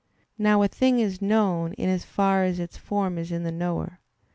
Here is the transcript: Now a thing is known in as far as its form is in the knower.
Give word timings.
Now 0.39 0.63
a 0.63 0.67
thing 0.67 0.97
is 0.97 1.21
known 1.21 1.73
in 1.73 1.87
as 1.87 2.03
far 2.03 2.43
as 2.43 2.57
its 2.59 2.75
form 2.75 3.19
is 3.19 3.31
in 3.31 3.43
the 3.43 3.51
knower. 3.51 3.99